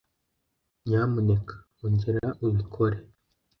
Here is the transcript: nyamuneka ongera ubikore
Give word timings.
nyamuneka 0.87 1.55
ongera 1.85 2.25
ubikore 2.47 2.97